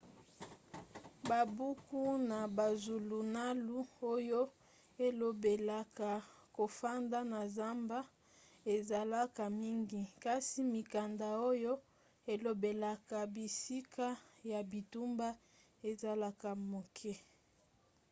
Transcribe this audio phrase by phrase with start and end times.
[1.29, 1.99] babuku
[2.29, 3.79] na bazulunalu
[4.13, 4.41] oyo
[5.05, 6.09] elobelaka
[6.57, 7.99] kofanda na zamba
[8.75, 11.73] ezalaka mingi kasi mikanda oyo
[12.33, 14.07] elobelaka bisika
[14.51, 15.29] ya bitumba
[15.89, 17.13] ezalaka moke